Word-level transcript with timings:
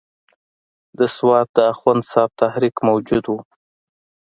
د 0.97 0.99
سوات 1.15 1.47
د 1.55 1.57
اخوند 1.71 2.01
صاحب 2.11 2.31
تحریک 2.41 2.75
موجود 2.89 3.23
وو. 3.27 3.39